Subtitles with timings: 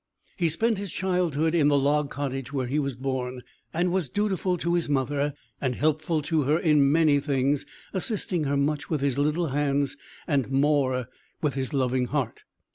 [0.35, 4.57] He spent his childhood in the log cottage where he was born, and was dutiful
[4.57, 9.19] to his mother, and helpful to her in many things, assisting her much with his
[9.19, 9.95] little hands,
[10.25, 11.07] and more
[11.43, 12.45] with his loving heart.